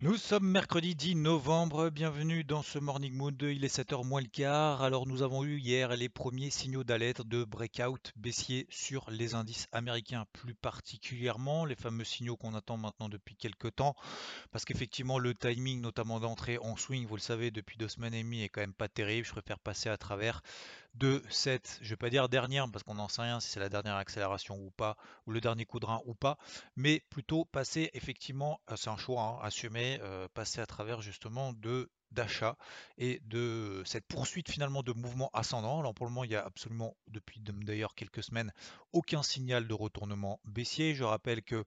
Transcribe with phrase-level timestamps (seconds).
[0.00, 4.28] Nous sommes mercredi 10 novembre, bienvenue dans ce Morning Mood, il est 7h moins le
[4.28, 4.80] quart.
[4.80, 9.66] Alors nous avons eu hier les premiers signaux d'alerte de breakout baissier sur les indices
[9.72, 13.96] américains, plus particulièrement les fameux signaux qu'on attend maintenant depuis quelques temps,
[14.52, 18.22] parce qu'effectivement le timing notamment d'entrée en swing, vous le savez, depuis deux semaines et
[18.22, 20.42] demie est quand même pas terrible, je préfère passer à travers
[20.94, 23.68] de cette, je vais pas dire dernière, parce qu'on n'en sait rien si c'est la
[23.68, 26.38] dernière accélération ou pas, ou le dernier coup de rein ou pas,
[26.76, 31.52] mais plutôt passer effectivement, euh, c'est un choix hein, assumé, euh, passer à travers justement
[31.52, 31.90] de
[32.96, 35.80] et de cette poursuite finalement de mouvement ascendant.
[35.80, 38.52] Alors pour le moment, il y a absolument depuis d'ailleurs quelques semaines
[38.92, 40.94] aucun signal de retournement baissier.
[40.94, 41.64] Je rappelle que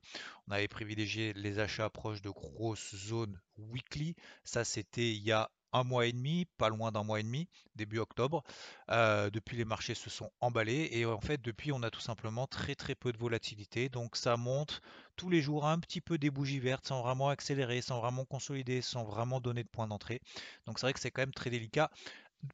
[0.48, 4.16] on avait privilégié les achats proches de grosses zones weekly.
[4.44, 7.48] Ça, c'était il y a un mois et demi, pas loin d'un mois et demi,
[7.76, 8.44] début octobre.
[8.90, 12.76] Depuis, les marchés se sont emballés et en fait, depuis, on a tout simplement très
[12.76, 13.90] très peu de volatilité.
[13.90, 14.82] Donc, ça monte
[15.16, 18.82] tous les jours un petit peu des bougies vertes sans vraiment accélérer, sans vraiment consolider,
[18.82, 20.22] sans vraiment donner de point d'entrée.
[20.66, 21.92] Donc, c'est vrai que c'est quand même très délicat.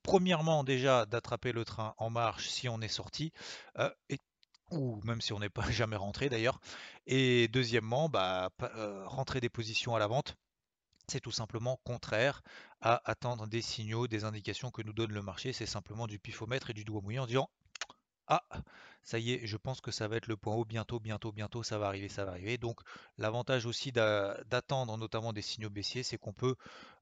[0.04, 3.32] Premièrement, déjà d'attraper le train en marche si on est sorti.
[3.80, 3.90] Euh,
[4.72, 6.60] ou même si on n'est pas jamais rentré d'ailleurs.
[7.06, 8.50] Et deuxièmement, bah,
[9.06, 10.36] rentrer des positions à la vente
[11.10, 12.44] c'est tout simplement contraire
[12.82, 15.54] à attendre des signaux, des indications que nous donne le marché.
[15.54, 17.50] C'est simplement du pifomètre et du doigt mouillé en disant
[18.28, 18.44] Ah,
[19.02, 21.64] ça y est, je pense que ça va être le point haut bientôt, bientôt, bientôt,
[21.64, 22.58] ça va arriver, ça va arriver.
[22.58, 22.82] Donc
[23.18, 26.56] l'avantage aussi d'attendre notamment des signaux baissiers, c'est qu'on peut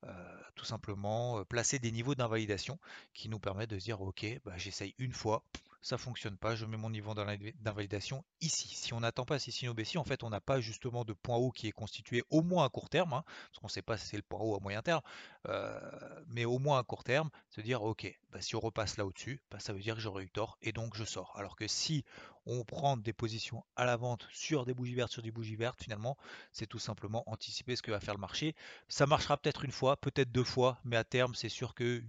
[0.04, 2.80] euh, tout simplement euh, placer des niveaux d'invalidation
[3.14, 5.44] qui nous permettent de dire ok, bah, j'essaye une fois,
[5.86, 8.70] ça fonctionne pas, je mets mon niveau d'invalidation ici.
[8.70, 11.52] Si on n'attend pas signaux baissiers, en fait, on n'a pas justement de point haut
[11.52, 14.08] qui est constitué au moins à court terme, hein, parce qu'on ne sait pas si
[14.08, 15.02] c'est le point haut à moyen terme,
[15.48, 15.80] euh,
[16.26, 19.44] mais au moins à court terme, se dire ok, bah, si on repasse là au-dessus,
[19.52, 21.32] bah, ça veut dire que j'aurais eu tort et donc je sors.
[21.38, 22.04] Alors que si
[22.48, 25.84] on prend des positions à la vente sur des bougies vertes, sur des bougies vertes,
[25.84, 26.18] finalement,
[26.52, 28.56] c'est tout simplement anticiper ce que va faire le marché.
[28.88, 32.02] Ça marchera peut-être une fois, peut-être deux fois, mais à terme, c'est sûr que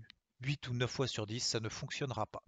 [0.42, 2.42] 8 ou 9 fois sur 10, ça ne fonctionnera pas.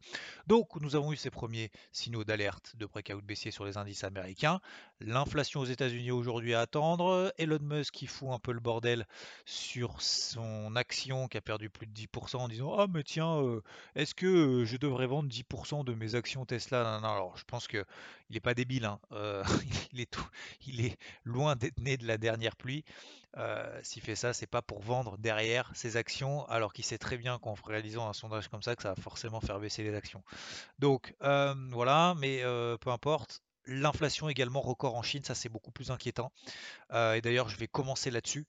[0.47, 4.61] Donc, nous avons eu ces premiers signaux d'alerte de breakout baissier sur les indices américains.
[5.01, 7.33] L'inflation aux États-Unis aujourd'hui à attendre.
[7.39, 9.07] Elon Musk qui fout un peu le bordel
[9.45, 13.63] sur son action qui a perdu plus de 10% en disant Ah, mais tiens, euh,
[13.95, 17.01] est-ce que euh, je devrais vendre 10% de mes actions Tesla?
[17.03, 17.69] Non, Alors, je pense
[18.29, 18.85] qu'il n'est pas débile.
[18.85, 19.01] Hein.
[19.13, 19.43] Euh,
[19.93, 20.17] il, est
[20.67, 22.85] il est loin d'être né de la dernière pluie.
[23.83, 27.39] S'il fait ça, c'est pas pour vendre derrière ses actions, alors qu'il sait très bien
[27.39, 30.25] qu'en réalisant un sondage comme ça, que ça va forcément faire baisser les actions.
[30.81, 32.43] Donc voilà, mais
[32.81, 33.43] peu importe.
[33.71, 36.33] L'inflation également record en Chine, ça c'est beaucoup plus inquiétant.
[36.91, 38.45] et d'ailleurs, je vais commencer là-dessus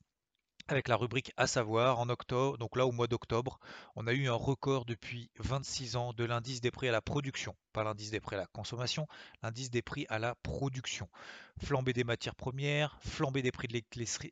[0.69, 3.59] avec la rubrique à savoir en octobre, donc là au mois d'octobre,
[3.95, 7.55] on a eu un record depuis 26 ans de l'indice des prix à la production,
[7.73, 9.07] pas l'indice des prix à la consommation,
[9.41, 11.09] l'indice des prix à la production.
[11.57, 13.81] Flambée des matières premières, flambée des prix de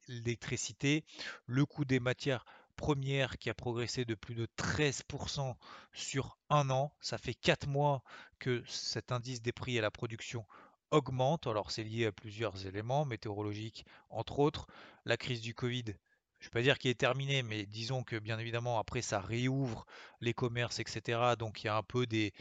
[0.08, 1.04] l'électricité,
[1.48, 2.46] le coût des matières
[2.76, 5.56] premières qui a progressé de plus de 13%
[5.92, 8.04] sur un an, ça fait 4 mois
[8.38, 10.46] que cet indice des prix à la production
[10.92, 11.48] augmente.
[11.48, 14.68] Alors c'est lié à plusieurs éléments météorologiques, entre autres.
[15.04, 15.96] La crise du Covid
[16.40, 19.20] je ne vais pas dire qu'il est terminé, mais disons que bien évidemment après ça
[19.20, 19.86] réouvre
[20.22, 21.20] les commerces, etc.
[21.38, 22.34] Donc il y a un peu des,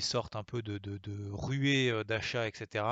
[0.00, 0.80] sortes un peu de,
[1.32, 2.84] ruées euh, d'achat, etc.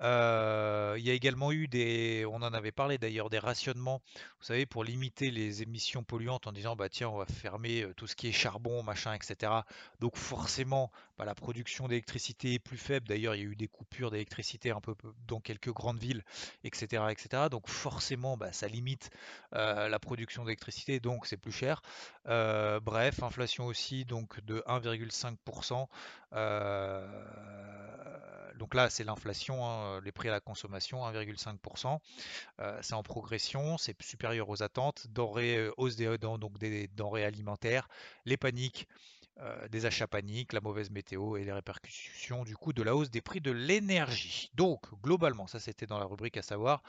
[0.00, 4.02] Euh, il y a également eu des, on en avait parlé d'ailleurs, des rationnements,
[4.40, 7.94] vous savez, pour limiter les émissions polluantes en disant, bah tiens, on va fermer euh,
[7.94, 9.52] tout ce qui est charbon, machin, etc.
[10.00, 13.06] Donc forcément, bah, la production d'électricité est plus faible.
[13.06, 14.96] D'ailleurs, il y a eu des coupures d'électricité un peu
[15.28, 16.24] dans quelques grandes villes,
[16.64, 17.04] etc.
[17.10, 17.44] etc.
[17.50, 19.10] Donc forcément, bah, ça limite
[19.52, 21.80] la production d'électricité, donc c'est plus cher.
[22.24, 25.88] bref, inflation aussi, donc de 1,5%.
[28.58, 32.00] donc là, c'est l'inflation, hein, les prix à la consommation, 1,5%.
[32.82, 35.06] c'est en progression, c'est supérieur aux attentes.
[35.10, 37.88] Denrées, hausse des, donc des denrées alimentaires,
[38.24, 38.88] les paniques
[39.40, 43.10] euh, des achats paniques, la mauvaise météo et les répercussions du coup de la hausse
[43.10, 44.52] des prix de l'énergie.
[44.54, 46.84] Donc globalement, ça c'était dans la rubrique à savoir,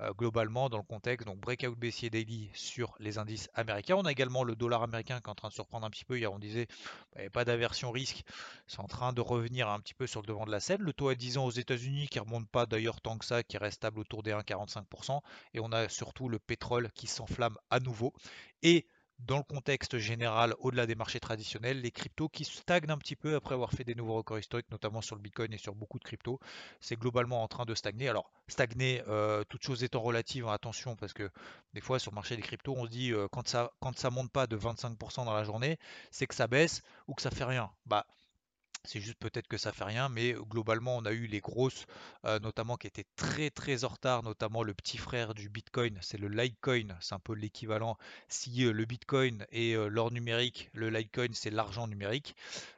[0.00, 3.96] euh, globalement dans le contexte, donc breakout baissier daily sur les indices américains.
[3.96, 6.18] On a également le dollar américain qui est en train de surprendre un petit peu.
[6.18, 6.68] Hier on disait
[7.14, 8.24] bah, pas d'aversion risque,
[8.66, 10.80] c'est en train de revenir un petit peu sur le devant de la scène.
[10.80, 13.58] Le taux à 10 ans aux États-Unis qui remonte pas d'ailleurs tant que ça, qui
[13.58, 15.20] reste stable autour des 1,45%.
[15.52, 18.14] Et on a surtout le pétrole qui s'enflamme à nouveau.
[18.62, 18.86] Et
[19.26, 23.34] dans le contexte général, au-delà des marchés traditionnels, les cryptos qui stagnent un petit peu
[23.34, 26.04] après avoir fait des nouveaux records historiques, notamment sur le Bitcoin et sur beaucoup de
[26.04, 26.38] cryptos,
[26.80, 28.08] c'est globalement en train de stagner.
[28.08, 31.30] Alors, stagner, euh, toutes choses étant relatives, hein, attention, parce que
[31.74, 34.10] des fois sur le marché des cryptos, on se dit euh, quand ça quand ça
[34.10, 35.78] monte pas de 25% dans la journée,
[36.10, 37.70] c'est que ça baisse ou que ça fait rien.
[37.86, 38.06] Bah,
[38.84, 41.86] c'est juste peut-être que ça fait rien, mais globalement, on a eu les grosses,
[42.24, 46.28] notamment qui étaient très très en retard, notamment le petit frère du Bitcoin, c'est le
[46.28, 47.98] Litecoin, c'est un peu l'équivalent.
[48.28, 52.34] Si le Bitcoin est l'or numérique, le Litecoin c'est l'argent numérique.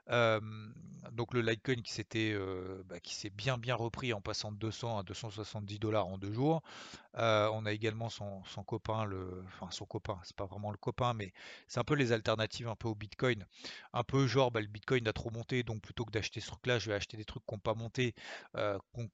[0.08, 2.37] Donc le Litecoin qui s'était,
[2.87, 6.32] bah, qui s'est bien bien repris en passant de 200 à 270 dollars en deux
[6.32, 6.62] jours.
[7.14, 11.32] on a également son, copain, le, enfin son copain, c'est pas vraiment le copain, mais
[11.69, 13.44] c'est un peu les alternatives un peu au Bitcoin,
[13.93, 16.78] un peu genre bah, le Bitcoin a trop monté, donc plutôt que d'acheter ce truc-là,
[16.78, 18.14] je vais acheter des trucs qui n'ont pas monté,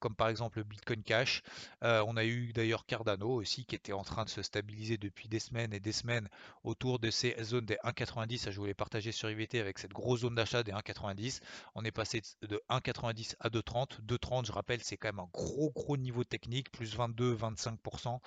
[0.01, 1.43] comme par exemple le Bitcoin Cash.
[1.83, 5.41] on a eu d'ailleurs Cardano aussi qui était en train de se stabiliser depuis des
[5.41, 6.29] semaines et des semaines
[6.65, 8.51] autour de ces zones des 1,90.
[8.51, 11.41] Je voulais partager sur IVT avec cette grosse zone d'achat des 1,90.
[11.75, 14.01] On est passé de 1,90 à 2,30.
[14.07, 18.21] 2,30, je rappelle, c'est quand même un gros gros niveau technique, plus 22-25%.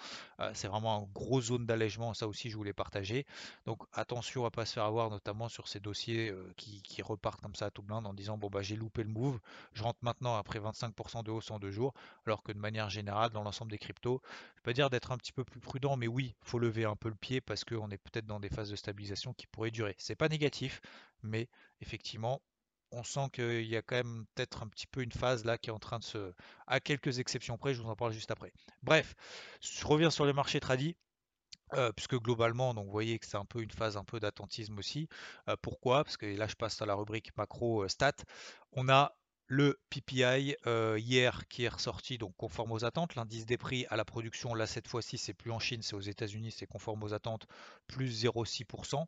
[0.53, 2.13] c'est vraiment une grosse zone d'allègement.
[2.13, 3.25] Ça aussi, je voulais partager.
[3.65, 7.55] Donc attention à pas se faire avoir, notamment sur ces dossiers qui, qui repartent comme
[7.55, 9.39] ça à tout blind en disant bon bah j'ai loupé le move,
[9.73, 11.93] je rentre maintenant après 25% de hausse en deux jours,
[12.25, 14.21] alors que de manière générale dans l'ensemble des cryptos,
[14.55, 17.09] je peux dire d'être un petit peu plus prudent, mais oui, faut lever un peu
[17.09, 19.95] le pied parce qu'on est peut-être dans des phases de stabilisation qui pourraient durer.
[19.97, 20.81] C'est pas négatif,
[21.23, 21.49] mais
[21.81, 22.41] effectivement,
[22.91, 25.69] on sent qu'il y a quand même peut-être un petit peu une phase là qui
[25.69, 26.33] est en train de se.
[26.67, 28.51] À quelques exceptions près, je vous en parle juste après.
[28.83, 29.15] Bref,
[29.61, 30.95] je reviens sur les marchés tradis.
[31.73, 34.77] Euh, puisque globalement, donc vous voyez que c'est un peu une phase un peu d'attentisme
[34.77, 35.07] aussi.
[35.47, 36.03] Euh, pourquoi?
[36.03, 38.11] Parce que là, je passe à la rubrique macro euh, stat.
[38.73, 39.15] On a
[39.47, 40.55] le PPI
[40.97, 43.15] hier qui est ressorti donc conforme aux attentes.
[43.15, 45.99] L'indice des prix à la production, là cette fois-ci, c'est plus en Chine, c'est aux
[45.99, 47.47] États-Unis, c'est conforme aux attentes,
[47.87, 49.05] plus 0,6%.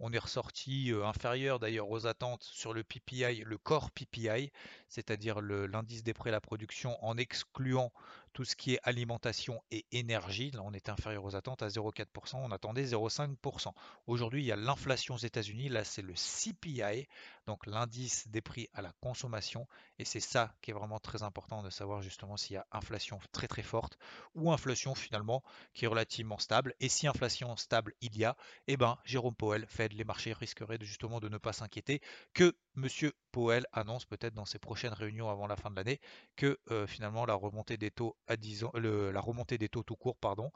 [0.00, 4.50] On est ressorti inférieur d'ailleurs aux attentes sur le PPI, le core PPI,
[4.88, 7.92] c'est-à-dire l'indice des prix à la production en excluant
[8.34, 10.50] tout ce qui est alimentation et énergie.
[10.50, 13.72] Là, on était inférieur aux attentes à 0,4%, on attendait 0,5%.
[14.08, 17.06] Aujourd'hui, il y a l'inflation aux États-Unis, là c'est le CPI,
[17.46, 19.68] donc l'indice des prix à la consommation,
[20.00, 23.20] et c'est ça qui est vraiment très important de savoir justement s'il y a inflation
[23.30, 23.96] très très forte
[24.34, 26.74] ou inflation finalement qui est relativement stable.
[26.80, 28.36] Et si inflation stable il y a,
[28.66, 32.00] eh ben Jérôme Powell, Les marchés risqueraient justement de ne pas s'inquiéter
[32.32, 36.00] que Monsieur Powell annonce peut-être dans ses prochaines réunions avant la fin de l'année
[36.36, 39.96] que euh, finalement la remontée des taux à 10 ans, la remontée des taux tout
[39.96, 40.52] court, pardon,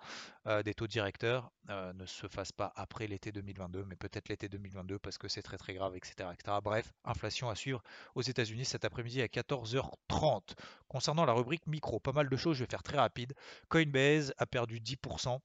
[0.47, 4.49] euh, des taux directeurs euh, ne se fasse pas après l'été 2022, mais peut-être l'été
[4.49, 6.29] 2022 parce que c'est très très grave, etc..
[6.63, 7.83] Bref, inflation à suivre
[8.15, 10.55] aux États-Unis cet après-midi à 14h30.
[10.89, 13.35] Concernant la rubrique micro, pas mal de choses, je vais faire très rapide.
[13.69, 15.39] Coinbase a perdu 10%.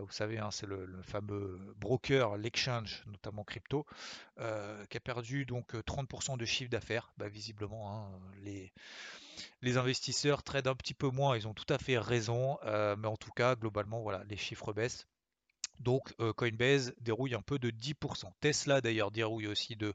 [0.00, 2.61] vous savez, hein, c'est le, fameux broker, l'exchange,
[3.06, 3.86] notamment crypto,
[4.36, 7.12] qui a perdu donc 30% de chiffre d'affaires.
[7.16, 11.98] Bah, visiblement, hein, les, investisseurs trade un petit peu moins, ils ont tout à fait
[11.98, 15.06] raison, euh, mais en tout cas, globalement, voilà, les chiffres baissent.
[15.80, 18.32] Donc euh, Coinbase dérouille un peu de 10%.
[18.40, 19.94] Tesla d'ailleurs dérouille aussi de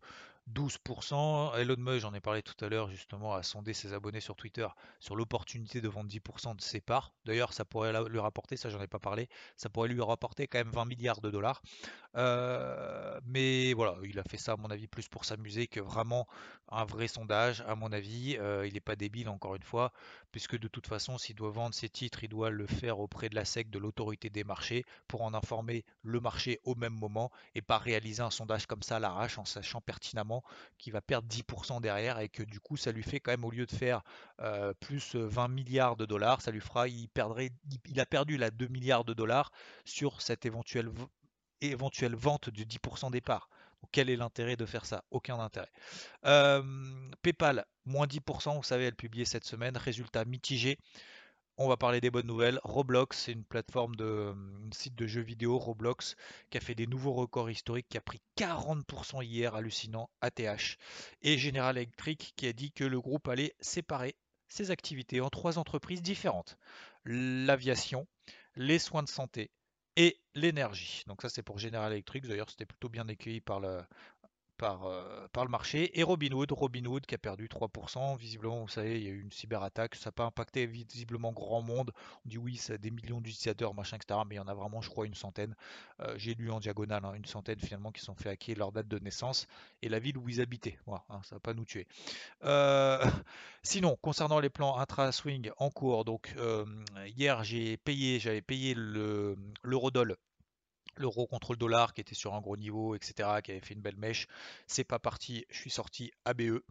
[0.54, 1.58] 12%.
[1.58, 4.68] Elon Musk, j'en ai parlé tout à l'heure, justement, a sondé ses abonnés sur Twitter
[5.00, 7.14] sur l'opportunité de vendre 10% de ses parts.
[7.26, 10.60] D'ailleurs, ça pourrait lui rapporter, ça j'en ai pas parlé, ça pourrait lui rapporter quand
[10.60, 11.62] même 20 milliards de dollars.
[12.16, 16.28] Euh, mais voilà, il a fait ça à mon avis plus pour s'amuser que vraiment
[16.70, 17.62] un vrai sondage.
[17.68, 19.92] À mon avis, euh, il n'est pas débile encore une fois,
[20.32, 23.36] puisque de toute façon, s'il doit vendre ses titres, il doit le faire auprès de
[23.36, 27.62] la SEC, de l'autorité des marchés, pour en informer le marché au même moment et
[27.62, 30.37] pas réaliser un sondage comme ça à l'arrache en sachant pertinemment
[30.78, 33.52] qu'il va perdre 10% derrière et que du coup, ça lui fait quand même au
[33.52, 34.02] lieu de faire
[34.80, 37.52] plus 20 milliards de dollars, ça lui fera, il perdrait,
[37.86, 39.52] il a perdu là 2 milliards de dollars
[39.86, 40.90] sur cette éventuelle
[41.62, 43.50] éventuelle vente de 10% des parts.
[43.92, 45.04] quel est l'intérêt de faire ça?
[45.12, 45.72] Aucun intérêt.
[47.22, 50.78] PayPal, moins 10%, vous savez, elle publiait cette semaine, résultat mitigé.
[51.60, 52.60] On va parler des bonnes nouvelles.
[52.64, 56.16] Roblox, c'est une plateforme de un site de jeux vidéo, Roblox,
[56.52, 60.78] qui a fait des nouveaux records historiques, qui a pris 40% hier, hallucinant, ATH.
[61.24, 64.16] Et General Electric qui a dit que le groupe allait séparer
[64.48, 66.60] ses activités en trois entreprises différentes.
[67.06, 68.08] L'aviation,
[68.56, 69.50] les soins de santé
[69.96, 71.04] et l'énergie.
[71.08, 72.28] Donc ça c'est pour General Electric.
[72.28, 73.82] D'ailleurs c'était plutôt bien accueilli par le,
[74.58, 75.98] par, euh, par le marché.
[76.00, 78.18] Et Robinhood, Robinhood qui a perdu 3%.
[78.18, 79.96] Visiblement, vous savez, il y a eu une cyberattaque.
[79.96, 81.92] Ça n'a pas impacté visiblement grand monde.
[82.26, 84.20] On dit oui, c'est des millions d'utilisateurs, machin, etc.
[84.28, 85.56] Mais il y en a vraiment, je crois, une centaine.
[86.02, 88.88] Euh, j'ai lu en diagonale, hein, une centaine finalement qui sont fait hacker leur date
[88.88, 89.48] de naissance
[89.82, 90.78] et la ville où ils habitaient.
[90.86, 91.88] Voilà, hein, ça va pas nous tuer.
[92.44, 93.04] Euh,
[93.64, 96.36] sinon, concernant les plans intra-swing en cours, donc
[97.16, 100.18] hier j'ai payé, j'avais payé l'eurodoll
[100.98, 103.82] l'euro contre le dollar qui était sur un gros niveau, etc., qui avait fait une
[103.82, 104.28] belle mèche.
[104.68, 106.62] C'est pas parti, je suis sorti ABE.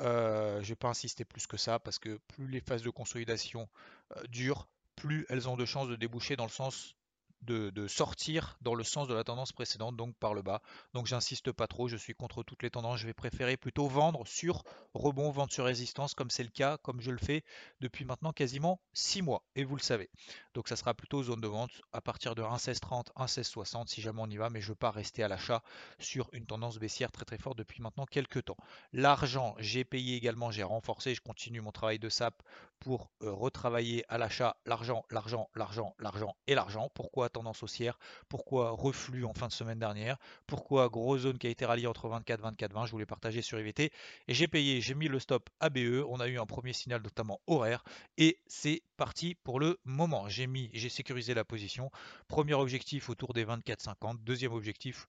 [0.00, 3.68] Euh, je vais pas insister plus que ça parce que plus les phases de consolidation
[4.16, 6.94] euh, durent, plus elles ont de chances de déboucher dans le sens
[7.42, 10.60] de, sortir dans le sens de la tendance précédente, donc par le bas.
[10.94, 14.26] Donc j'insiste pas trop, je suis contre toutes les tendances, je vais préférer plutôt vendre
[14.26, 14.64] sur
[14.94, 17.44] rebond, vendre sur résistance, comme c'est le cas, comme je le fais
[17.80, 20.10] depuis maintenant quasiment 6 mois, et vous le savez.
[20.54, 24.26] Donc ça sera plutôt zone de vente à partir de 1,1630, 1,1660 si jamais on
[24.26, 25.62] y va, mais je ne veux pas rester à l'achat
[25.98, 28.56] sur une tendance baissière très très forte depuis maintenant quelques temps.
[28.92, 32.42] L'argent, j'ai payé également, j'ai renforcé, je continue mon travail de SAP
[32.80, 36.90] pour euh, retravailler à l'achat l'argent, l'argent, l'argent, l'argent et l'argent.
[36.94, 40.16] Pourquoi tendance haussière Pourquoi reflux en fin de semaine dernière
[40.46, 43.58] Pourquoi grosse zone qui a été ralliée entre 24 24 20 Je voulais partager sur
[43.58, 43.92] IVT
[44.28, 46.04] et j'ai payé, j'ai mis le stop ABE.
[46.08, 47.84] On a eu un premier signal notamment horaire
[48.16, 50.28] et c'est parti pour le moment.
[50.28, 51.90] J'ai mis, j'ai sécurisé la position.
[52.28, 54.22] Premier objectif autour des 24 50.
[54.24, 55.06] Deuxième objectif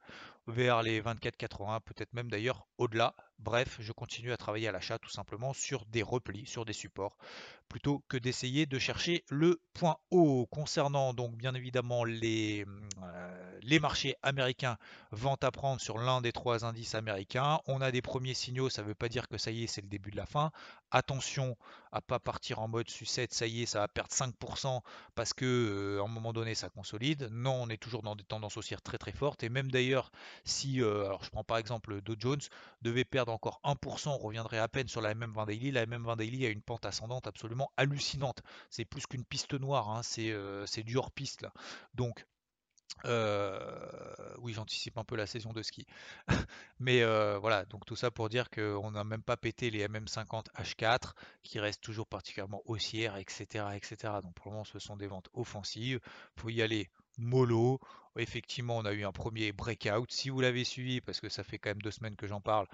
[0.47, 3.15] vers les 24 80, peut-être même d'ailleurs au-delà.
[3.39, 7.17] Bref, je continue à travailler à l'achat tout simplement sur des replis, sur des supports,
[7.69, 10.45] plutôt que d'essayer de chercher le point haut.
[10.51, 12.65] Concernant donc bien évidemment les,
[13.01, 14.77] euh, les marchés américains,
[15.11, 17.61] vente à prendre sur l'un des trois indices américains.
[17.65, 19.81] On a des premiers signaux, ça ne veut pas dire que ça y est, c'est
[19.81, 20.51] le début de la fin.
[20.91, 21.55] Attention
[21.91, 24.81] à pas partir en mode sucette, ça y est, ça va perdre 5%
[25.15, 27.29] parce que euh, un moment donné ça consolide.
[27.31, 29.43] Non, on est toujours dans des tendances haussières très très fortes.
[29.43, 30.11] Et même d'ailleurs,
[30.43, 32.41] si, euh, je prends par exemple Dow Jones,
[32.81, 35.71] devait perdre encore 1%, on reviendrait à peine sur la MM20 Daily.
[35.71, 38.41] La MM20 Daily a une pente ascendante absolument hallucinante.
[38.69, 40.01] C'est plus qu'une piste noire, hein.
[40.19, 41.47] euh, c'est du hors-piste.
[41.93, 42.25] Donc
[43.05, 45.85] euh, oui, j'anticipe un peu la saison de ski.
[46.79, 50.47] Mais euh, voilà, donc tout ça pour dire qu'on n'a même pas pété les MM50
[50.57, 54.13] H4 qui restent toujours particulièrement haussières, etc., etc.
[54.21, 55.99] Donc pour le moment, ce sont des ventes offensives.
[56.37, 57.79] Il faut y aller mollo.
[58.17, 60.11] Effectivement, on a eu un premier breakout.
[60.11, 62.67] Si vous l'avez suivi, parce que ça fait quand même deux semaines que j'en parle,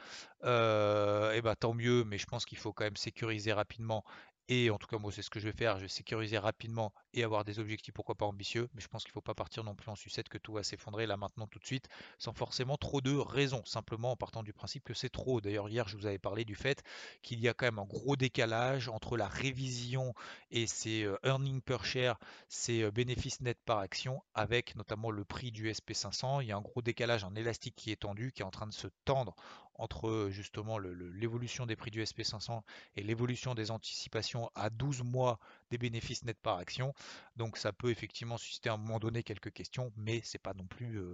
[0.44, 4.04] euh, et eh ben, tant mieux, mais je pense qu'il faut quand même sécuriser rapidement
[4.48, 5.78] et en tout cas, moi, c'est ce que je vais faire.
[5.78, 8.70] Je vais sécuriser rapidement et avoir des objectifs, pourquoi pas ambitieux.
[8.74, 10.62] Mais je pense qu'il ne faut pas partir non plus en sucette que tout va
[10.62, 11.88] s'effondrer là maintenant tout de suite,
[12.20, 13.64] sans forcément trop de raisons.
[13.66, 15.42] Simplement en partant du principe que c'est trop.
[15.42, 16.84] D'ailleurs, hier, je vous avais parlé du fait
[17.24, 20.14] qu'il y a quand même un gros décalage entre la révision
[20.52, 25.26] et ses euh, earnings per share, ses euh, bénéfices nets par action, avec notamment le
[25.26, 26.44] prix du SP500.
[26.44, 28.68] Il y a un gros décalage, un élastique qui est tendu, qui est en train
[28.68, 29.36] de se tendre
[29.78, 32.62] entre justement l'évolution des prix du SP500
[32.96, 35.40] et l'évolution des anticipations à 12 mois
[35.70, 36.94] des bénéfices nets par action.
[37.36, 40.54] Donc ça peut effectivement susciter à un moment donné quelques questions, mais c'est pas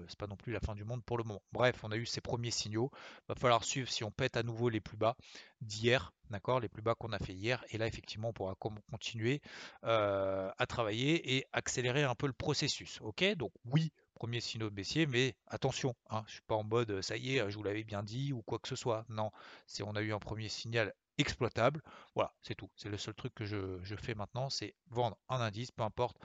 [0.07, 1.41] c'est pas non plus la fin du monde pour le moment.
[1.51, 2.91] Bref, on a eu ces premiers signaux.
[3.27, 5.15] Va falloir suivre si on pète à nouveau les plus bas
[5.61, 7.63] d'hier, d'accord, les plus bas qu'on a fait hier.
[7.69, 9.41] Et là effectivement, on pourra continuer
[9.83, 12.99] à travailler et accélérer un peu le processus.
[13.01, 17.17] Ok, donc oui, premier signaux baissier, mais attention, hein, je suis pas en mode ça
[17.17, 19.03] y est, je vous l'avais bien dit ou quoi que ce soit.
[19.09, 19.31] Non,
[19.65, 21.81] c'est on a eu un premier signal exploitable.
[22.13, 22.69] Voilà, c'est tout.
[22.75, 26.17] C'est le seul truc que je, fais maintenant, c'est vendre un indice, peu importe,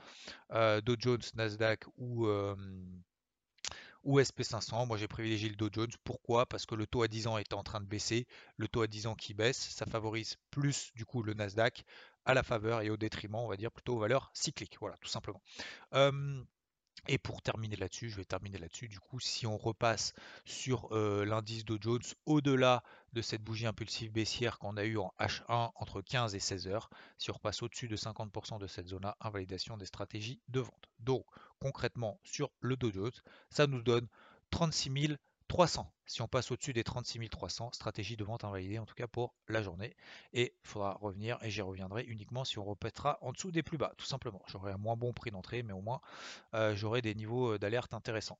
[0.51, 2.55] euh, Dow Jones, Nasdaq ou, euh,
[4.03, 4.85] ou SP500.
[4.85, 5.91] Moi, j'ai privilégié le Dow Jones.
[6.03, 6.45] Pourquoi?
[6.45, 8.27] Parce que le taux à 10 ans est en train de baisser.
[8.57, 11.83] Le taux à 10 ans qui baisse, ça favorise plus du coup le Nasdaq
[12.25, 14.77] à la faveur et au détriment, on va dire, plutôt aux valeurs cycliques.
[14.79, 15.41] Voilà, tout simplement.
[15.95, 16.43] Euh,
[17.07, 18.87] et pour terminer là-dessus, je vais terminer là-dessus.
[18.87, 20.13] Du coup, si on repasse
[20.45, 25.13] sur euh, l'indice Dow Jones au-delà de cette bougie impulsive baissière qu'on a eue en
[25.19, 29.15] H1 entre 15 et 16 heures, si on repasse au-dessus de 50% de cette zone-là,
[29.21, 30.89] invalidation des stratégies de vente.
[30.99, 31.25] Donc,
[31.59, 33.11] concrètement, sur le Dow Jones,
[33.49, 34.07] ça nous donne
[34.51, 34.89] 36
[35.47, 35.91] 300.
[36.05, 39.33] Si on passe au-dessus des 36 300, stratégie de vente invalidée en tout cas pour
[39.47, 39.95] la journée.
[40.33, 43.77] Et il faudra revenir et j'y reviendrai uniquement si on repètera en dessous des plus
[43.77, 44.41] bas, tout simplement.
[44.47, 46.01] J'aurai un moins bon prix d'entrée, mais au moins
[46.53, 48.39] euh, j'aurai des niveaux euh, d'alerte intéressants.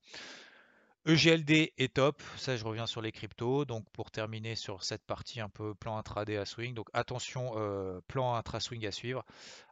[1.08, 3.64] EGLD est top, ça je reviens sur les cryptos.
[3.64, 8.02] Donc pour terminer sur cette partie un peu plan intraday à swing, donc attention euh,
[8.10, 9.24] plan intra-swing à suivre.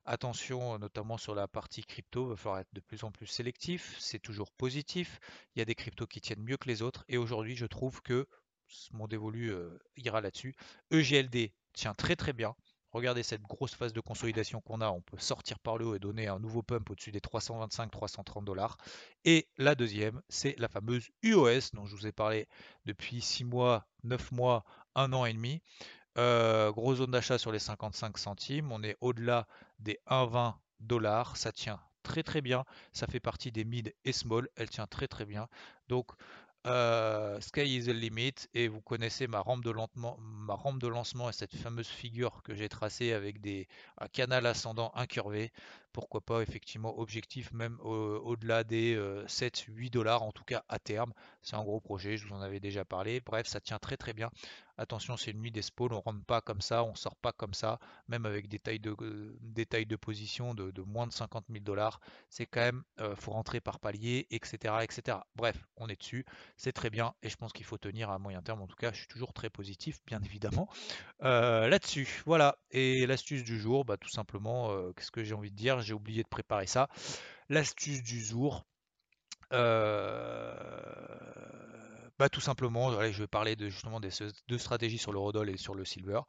[0.05, 3.97] Attention notamment sur la partie crypto, il va falloir être de plus en plus sélectif,
[3.99, 5.19] c'est toujours positif.
[5.55, 8.01] Il y a des cryptos qui tiennent mieux que les autres et aujourd'hui je trouve
[8.01, 8.29] que
[8.93, 10.55] mon dévolu euh, ira là-dessus.
[10.91, 12.55] EGLD tient très très bien.
[12.95, 14.89] Regardez cette grosse phase de consolidation qu'on a.
[14.89, 18.77] On peut sortir par le haut et donner un nouveau pump au-dessus des 325-330 dollars.
[19.25, 22.47] Et la deuxième, c'est la fameuse UOS dont je vous ai parlé
[22.85, 24.63] depuis 6 mois, 9 mois,
[24.95, 25.61] 1 an et demi.
[26.17, 28.71] Euh, gros zone d'achat sur les 55 centimes.
[28.71, 29.45] On est au-delà
[29.79, 31.35] des 1,20 dollars.
[31.35, 32.63] Ça tient très très bien.
[32.93, 34.47] Ça fait partie des mid et small.
[34.55, 35.49] Elle tient très très bien.
[35.89, 36.13] Donc
[36.65, 41.87] euh, sky is the limit et vous connaissez ma rampe de, lancement et cette fameuse
[41.87, 43.67] figure que j'ai tracée avec des,
[43.99, 45.51] un canal ascendant incurvé.
[45.95, 48.97] Pourquoi pas effectivement objectif même au-delà des
[49.27, 51.13] 7-8 euh, dollars en tout cas à terme.
[51.41, 53.21] C'est un gros projet, je vous en avais déjà parlé.
[53.21, 54.29] Bref, ça tient très très bien.
[54.77, 57.53] Attention, c'est une nuit des spawns, on rentre pas comme ça, on sort pas comme
[57.53, 62.01] ça, même avec des tailles de, euh, position de, moins de 50 000 dollars.
[62.29, 65.19] C'est quand même, euh, faut rentrer par palier, etc., etc.
[65.35, 66.25] Bref, on est dessus,
[66.57, 68.61] c'est très bien et je pense qu'il faut tenir à moyen terme.
[68.61, 70.67] En tout cas, je suis toujours très positif, bien évidemment,
[71.21, 72.21] là-dessus.
[72.25, 72.57] Voilà.
[72.71, 75.79] Et l'astuce du jour, bah, tout simplement, qu'est-ce que j'ai envie de dire?
[75.85, 76.89] J'ai oublié de préparer ça.
[77.49, 78.65] L'astuce du jour.
[82.17, 84.09] Bah, tout simplement, je vais parler de, justement des
[84.47, 86.21] deux stratégies sur le Rodol et sur le Silver.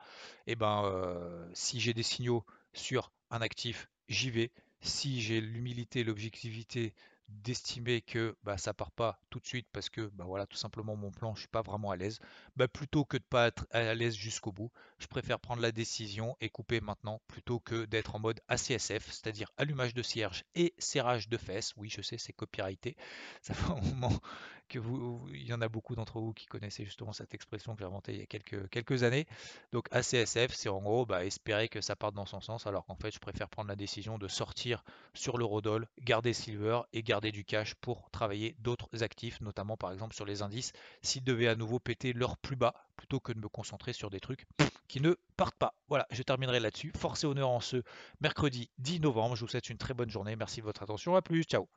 [0.46, 4.50] Et eh ben, euh, si j'ai des signaux sur un actif, j'y vais.
[4.80, 6.92] Si j'ai l'humilité, l'objectivité
[7.28, 10.94] d'estimer que bah, ça part pas tout de suite parce que bah, voilà tout simplement
[10.94, 12.20] mon plan je suis pas vraiment à l'aise
[12.54, 16.36] bah, plutôt que de pas être à l'aise jusqu'au bout je préfère prendre la décision
[16.40, 21.28] et couper maintenant plutôt que d'être en mode ACSF c'est-à-dire allumage de cierge et serrage
[21.28, 21.74] de fesses.
[21.76, 22.96] Oui je sais c'est copyrighté.
[23.42, 24.20] Ça fait un moment
[24.68, 27.80] que vous, il y en a beaucoup d'entre vous qui connaissaient justement cette expression que
[27.80, 29.26] j'ai inventée il y a quelques, années.
[29.72, 32.96] Donc ACSF, c'est en gros bah, espérer que ça parte dans son sens, alors qu'en
[32.96, 34.84] fait, je préfère prendre la décision de sortir
[35.14, 40.14] sur l'eurodoll, garder Silver et garder du cash pour travailler d'autres actifs, notamment par exemple
[40.14, 40.72] sur les indices,
[41.02, 44.20] s'ils devaient à nouveau péter leur plus bas, plutôt que de me concentrer sur des
[44.20, 44.46] trucs
[44.88, 45.74] qui ne partent pas.
[45.88, 46.92] Voilà, je terminerai là-dessus.
[46.96, 47.82] Force et honneur en ce
[48.20, 49.36] mercredi 10 novembre.
[49.36, 50.36] Je vous souhaite une très bonne journée.
[50.36, 51.16] Merci de votre attention.
[51.16, 51.44] À plus.
[51.44, 51.68] Ciao.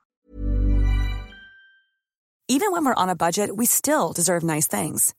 [2.52, 5.14] Even when we're on a budget, we still deserve nice things.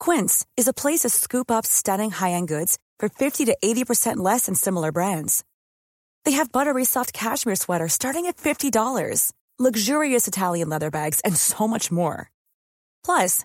[0.00, 4.46] Quince is a place to scoop up stunning high-end goods for 50 to 80% less
[4.46, 5.44] than similar brands.
[6.24, 11.68] They have buttery soft cashmere sweaters starting at $50, luxurious Italian leather bags, and so
[11.68, 12.30] much more.
[13.04, 13.44] Plus,